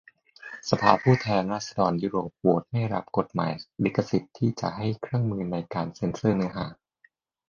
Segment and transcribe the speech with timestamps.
[0.69, 3.51] สภาผู้แทนราษฏรยุโรป โหวตไม่รับกฎหมาย
[3.83, 6.67] ลิขสิทธิ์ที่จะให้เครื่องมือในการเซ็นเซอร์เนื้อหา